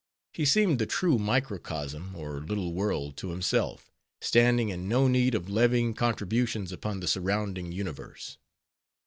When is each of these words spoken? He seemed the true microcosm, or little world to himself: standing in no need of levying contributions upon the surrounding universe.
He 0.33 0.45
seemed 0.45 0.79
the 0.79 0.87
true 0.87 1.19
microcosm, 1.19 2.15
or 2.15 2.39
little 2.41 2.73
world 2.73 3.15
to 3.17 3.29
himself: 3.29 3.91
standing 4.19 4.69
in 4.69 4.87
no 4.89 5.07
need 5.07 5.35
of 5.35 5.47
levying 5.47 5.93
contributions 5.93 6.71
upon 6.71 7.01
the 7.01 7.07
surrounding 7.07 7.71
universe. 7.71 8.39